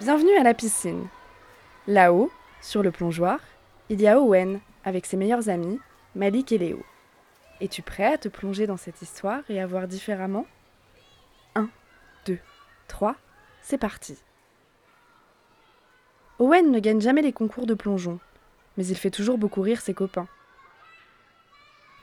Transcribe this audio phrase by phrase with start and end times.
[0.00, 1.08] Bienvenue à la piscine.
[1.86, 3.38] Là-haut, sur le plongeoir,
[3.90, 5.78] il y a Owen avec ses meilleurs amis,
[6.14, 6.82] Malik et Léo.
[7.60, 10.46] Es-tu prêt à te plonger dans cette histoire et à voir différemment?
[11.54, 11.68] 1,
[12.24, 12.38] 2,
[12.88, 13.14] 3,
[13.60, 14.16] c'est parti.
[16.38, 18.20] Owen ne gagne jamais les concours de plongeon,
[18.78, 20.28] mais il fait toujours beaucoup rire ses copains.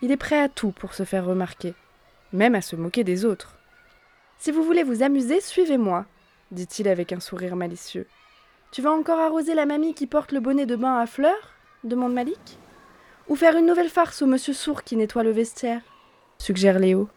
[0.04, 1.74] Il est prêt à tout pour se faire remarquer,
[2.32, 3.58] même à se moquer des autres.
[4.38, 6.06] Si vous voulez vous amuser, suivez-moi,
[6.52, 8.08] dit-il avec un sourire malicieux.
[8.72, 12.14] Tu vas encore arroser la mamie qui porte le bonnet de bain à fleurs demande
[12.14, 12.58] Malik.
[13.30, 15.82] Ou faire une nouvelle farce au monsieur sourd qui nettoie le vestiaire
[16.38, 17.10] suggère Léo.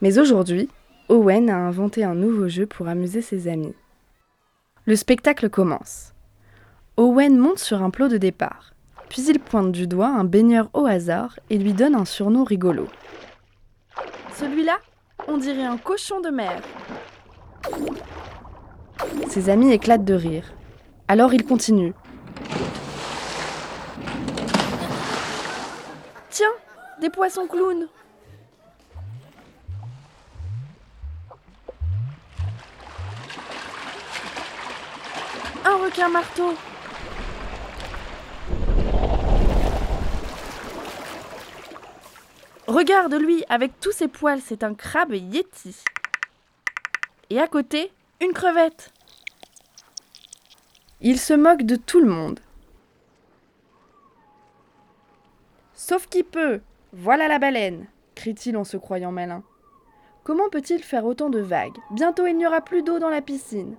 [0.00, 0.68] Mais aujourd'hui,
[1.08, 3.74] Owen a inventé un nouveau jeu pour amuser ses amis.
[4.84, 6.12] Le spectacle commence.
[6.96, 8.72] Owen monte sur un plot de départ,
[9.08, 12.88] puis il pointe du doigt un baigneur au hasard et lui donne un surnom rigolo.
[14.34, 14.78] Celui-là,
[15.28, 16.60] on dirait un cochon de mer.
[19.32, 20.52] Ses amis éclatent de rire.
[21.08, 21.94] Alors il continue.
[26.28, 26.52] Tiens,
[27.00, 27.88] des poissons clowns.
[35.64, 36.52] Un requin marteau.
[42.66, 45.74] Regarde lui, avec tous ses poils, c'est un crabe yeti.
[47.30, 48.92] Et à côté, une crevette.
[51.04, 52.38] Il se moque de tout le monde.
[55.74, 56.60] Sauf qui peut.
[56.92, 59.42] Voilà la baleine, crie-t-il en se croyant malin.
[60.22, 61.76] Comment peut-il faire autant de vagues?
[61.90, 63.74] Bientôt il n'y aura plus d'eau dans la piscine.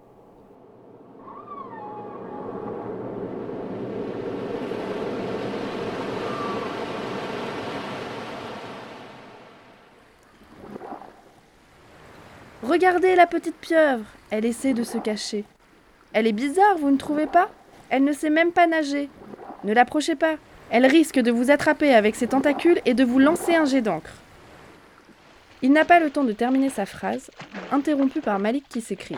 [12.63, 15.45] Regardez la petite pieuvre, elle essaie de se cacher.
[16.13, 17.49] Elle est bizarre, vous ne trouvez pas?
[17.89, 19.09] Elle ne sait même pas nager.
[19.63, 20.35] Ne l'approchez pas,
[20.69, 24.13] elle risque de vous attraper avec ses tentacules et de vous lancer un jet d'encre.
[25.61, 27.31] Il n'a pas le temps de terminer sa phrase,
[27.71, 29.17] interrompu par Malik qui s'écrie.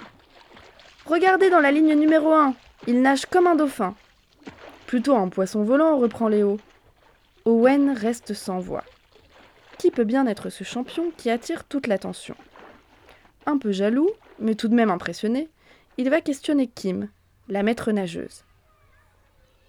[1.06, 2.54] Regardez dans la ligne numéro 1,
[2.88, 3.96] il nage comme un dauphin.
[4.86, 6.60] Plutôt un poisson volant, reprend Léo.
[7.46, 8.84] Owen reste sans voix.
[9.78, 12.36] Qui peut bien être ce champion qui attire toute l'attention?
[13.46, 15.50] Un peu jaloux, mais tout de même impressionné,
[15.98, 17.10] il va questionner Kim,
[17.48, 18.44] la maître nageuse.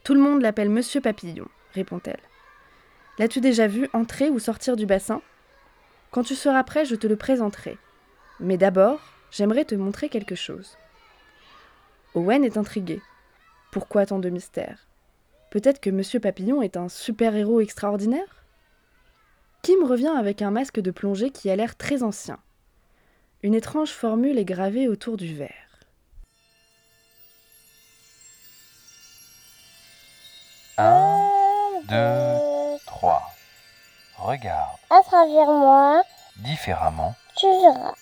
[0.02, 2.20] Tout le monde l'appelle Monsieur Papillon, répond-elle.
[3.18, 5.22] L'as-tu déjà vu entrer ou sortir du bassin?
[6.10, 7.78] Quand tu seras prêt, je te le présenterai.
[8.40, 9.00] Mais d'abord,
[9.30, 10.76] j'aimerais te montrer quelque chose.
[12.14, 13.00] Owen est intrigué.
[13.70, 14.86] Pourquoi tant de mystère
[15.50, 18.44] Peut-être que Monsieur Papillon est un super-héros extraordinaire?
[19.62, 22.38] Kim revient avec un masque de plongée qui a l'air très ancien.
[23.42, 25.65] Une étrange formule est gravée autour du verre.
[30.78, 31.30] 1,
[31.88, 33.22] 2, 3.
[34.18, 34.76] Regarde.
[34.90, 36.02] À travers moi,
[36.36, 37.14] Différemment.
[37.36, 37.94] tu verras.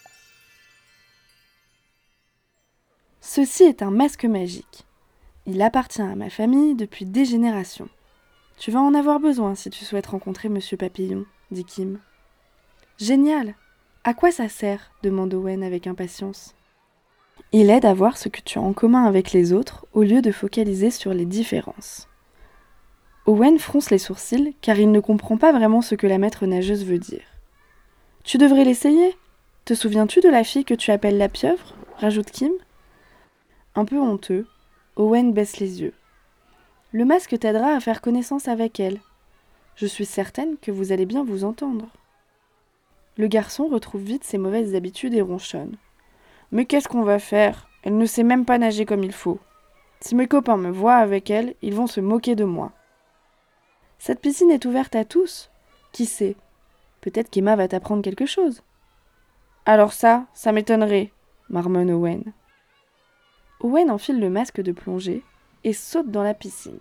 [3.20, 4.84] Ceci est un masque magique.
[5.46, 7.88] Il appartient à ma famille depuis des générations.
[8.58, 12.00] Tu vas en avoir besoin si tu souhaites rencontrer Monsieur Papillon, dit Kim.
[12.98, 13.54] Génial
[14.04, 16.54] À quoi ça sert demande Owen avec impatience.
[17.52, 20.22] Il aide à voir ce que tu as en commun avec les autres au lieu
[20.22, 22.08] de focaliser sur les différences.
[23.26, 26.84] Owen fronce les sourcils car il ne comprend pas vraiment ce que la maître nageuse
[26.84, 27.24] veut dire.
[28.22, 29.16] Tu devrais l'essayer.
[29.64, 31.74] Te souviens-tu de la fille que tu appelles la pieuvre?
[31.96, 32.52] rajoute Kim.
[33.74, 34.46] Un peu honteux,
[34.96, 35.94] Owen baisse les yeux.
[36.92, 39.00] Le masque t'aidera à faire connaissance avec elle.
[39.74, 41.86] Je suis certaine que vous allez bien vous entendre.
[43.16, 45.76] Le garçon retrouve vite ses mauvaises habitudes et ronchonne.
[46.52, 47.68] Mais qu'est-ce qu'on va faire?
[47.82, 49.38] Elle ne sait même pas nager comme il faut.
[50.00, 52.72] Si mes copains me voient avec elle, ils vont se moquer de moi.
[54.06, 55.48] Cette piscine est ouverte à tous.
[55.91, 56.36] Qui sait?
[57.01, 58.60] Peut-être qu'Emma va t'apprendre quelque chose.
[59.65, 61.10] Alors ça, ça m'étonnerait,
[61.48, 62.22] marmonne Owen.
[63.60, 65.22] Owen enfile le masque de plongée
[65.65, 66.80] et saute dans la piscine.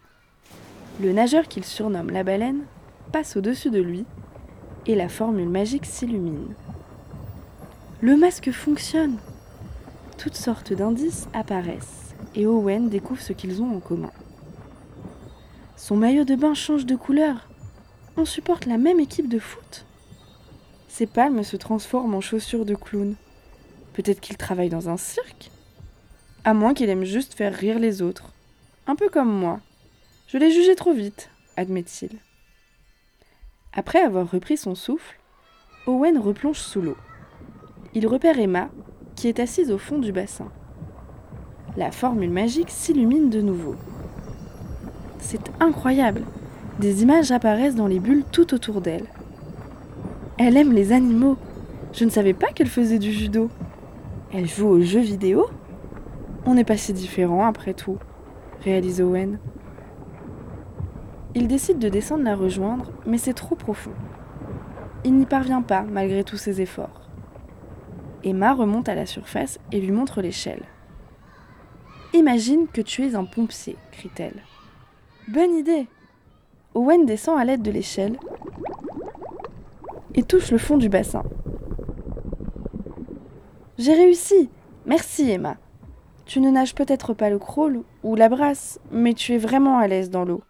[1.02, 2.66] Le nageur qu'il surnomme la baleine
[3.14, 4.04] passe au-dessus de lui
[4.86, 6.54] et la formule magique s'illumine.
[8.02, 9.16] Le masque fonctionne.
[10.18, 14.12] Toutes sortes d'indices apparaissent et Owen découvre ce qu'ils ont en commun.
[15.84, 17.50] Son maillot de bain change de couleur.
[18.16, 19.86] On supporte la même équipe de foot.
[20.88, 23.16] Ses palmes se transforment en chaussures de clown.
[23.92, 25.52] Peut-être qu'il travaille dans un cirque
[26.46, 28.32] À moins qu'il aime juste faire rire les autres.
[28.88, 29.60] Un peu comme moi.
[30.28, 32.12] Je l'ai jugé trop vite, admet-il.
[33.74, 35.20] Après avoir repris son souffle,
[35.86, 36.98] Owen replonge sous l'eau.
[37.94, 38.70] Il repère Emma,
[39.18, 40.50] qui est assise au fond du bassin.
[41.76, 43.76] la formule magique s'illumine de nouveau.
[45.24, 46.24] C'est incroyable.
[46.80, 49.06] Des images apparaissent dans les bulles tout autour d'elle.
[50.38, 51.38] Elle aime les animaux.
[51.94, 53.50] Je ne savais pas qu'elle faisait du judo.
[54.34, 55.48] Elle joue aux jeux vidéo
[56.46, 57.98] On n'est pas si différents après tout,
[58.64, 59.40] réalise Owen.
[61.36, 63.94] Il décide de descendre la rejoindre, mais c'est trop profond.
[65.06, 67.10] Il n'y parvient pas malgré tous ses efforts.
[68.25, 70.64] Emma remonte à la surface et lui montre l'échelle.
[72.14, 74.44] Imagine que tu es un pompier, crie-t-elle.
[75.28, 75.88] Bonne idée
[76.74, 78.20] Owen descend à l'aide de l'échelle
[80.16, 81.24] et touche le fond du bassin.
[83.78, 84.50] J'ai réussi
[84.86, 85.58] Merci Emma.
[86.25, 89.88] Tu ne nages peut-être pas le crawl ou la brasse, mais tu es vraiment à
[89.88, 90.44] l'aise dans l'eau.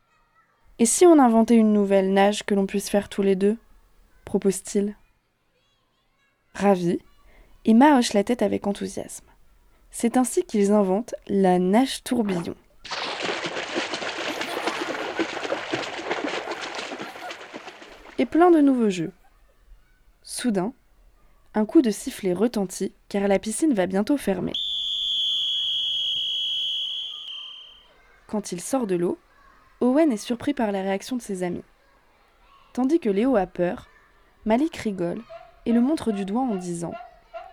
[0.79, 3.57] Et si on inventait une nouvelle nage que l'on puisse faire tous les deux?
[4.25, 4.95] propose-t-il.
[6.55, 6.99] Ravi,
[7.65, 9.27] Emma hoche la tête avec enthousiasme.
[9.91, 12.55] C'est ainsi qu'ils inventent la nage tourbillon.
[18.23, 19.11] Et plein de nouveaux jeux.
[20.21, 20.71] Soudain,
[21.55, 24.53] un coup de sifflet retentit car la piscine va bientôt fermer.
[28.27, 29.19] Quand il sort de l'eau,
[29.81, 31.65] Owen est surpris par la réaction de ses amis.
[32.71, 33.89] Tandis que Léo a peur,
[34.45, 35.21] Malik rigole
[35.65, 36.93] et le montre du doigt en disant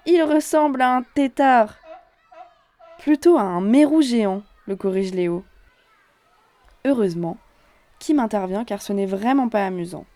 [0.06, 1.78] Il ressemble à un tétard
[3.00, 5.44] Plutôt à un mérou géant, le corrige Léo.
[6.84, 7.38] Heureusement,
[7.98, 10.06] Kim intervient car ce n'est vraiment pas amusant.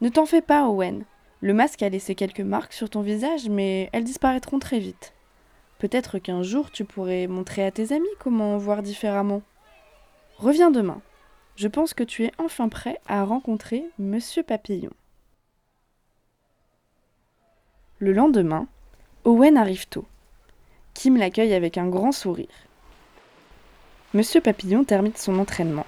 [0.00, 1.04] Ne t'en fais pas, Owen.
[1.40, 5.12] Le masque a laissé quelques marques sur ton visage, mais elles disparaîtront très vite.
[5.78, 9.42] Peut-être qu'un jour tu pourrais montrer à tes amis comment voir différemment.
[10.38, 11.02] Reviens demain.
[11.56, 14.90] Je pense que tu es enfin prêt à rencontrer Monsieur Papillon.
[17.98, 18.66] Le lendemain,
[19.24, 20.06] Owen arrive tôt.
[20.94, 22.48] Kim l'accueille avec un grand sourire.
[24.14, 25.86] Monsieur Papillon termine son entraînement.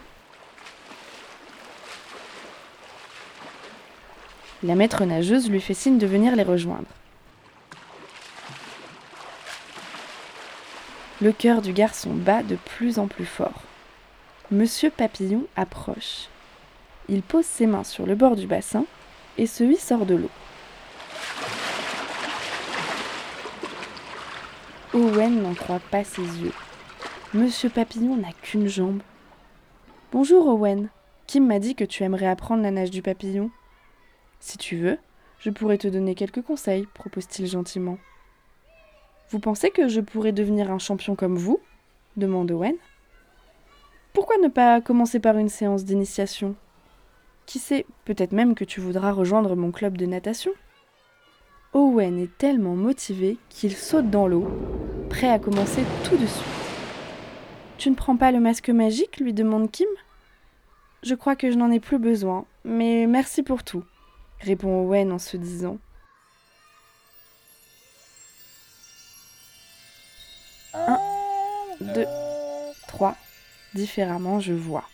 [4.62, 6.86] La maître nageuse lui fait signe de venir les rejoindre.
[11.20, 13.62] Le cœur du garçon bat de plus en plus fort.
[14.50, 16.28] Monsieur Papillon approche.
[17.08, 18.84] Il pose ses mains sur le bord du bassin
[19.38, 20.30] et celui sort de l'eau.
[24.94, 26.52] Owen n'en croit pas ses yeux.
[27.34, 29.02] Monsieur Papillon n'a qu'une jambe.
[30.12, 30.88] Bonjour Owen.
[31.26, 33.50] Kim m'a dit que tu aimerais apprendre la nage du papillon.
[34.40, 34.98] Si tu veux,
[35.38, 37.98] je pourrais te donner quelques conseils, propose-t-il gentiment.
[39.30, 41.60] Vous pensez que je pourrais devenir un champion comme vous
[42.16, 42.76] demande Owen.
[44.12, 46.54] Pourquoi ne pas commencer par une séance d'initiation?
[47.44, 50.52] Qui sait, peut-être même que tu voudras rejoindre mon club de natation
[51.74, 54.48] Owen est tellement motivé qu'il saute dans l'eau,
[55.10, 56.46] prêt à commencer tout de suite.
[57.76, 59.18] Tu ne prends pas le masque magique?
[59.18, 59.88] lui demande Kim.
[61.02, 63.84] Je crois que je n'en ai plus besoin, mais merci pour tout,
[64.40, 65.78] répond Owen en se disant.
[70.74, 70.98] Un,
[71.80, 72.06] deux,
[72.86, 73.16] trois,
[73.74, 74.84] différemment je vois.